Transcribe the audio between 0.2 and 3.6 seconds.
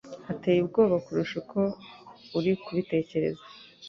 Hateye ubwoba kurusha uko uri kubitekereza.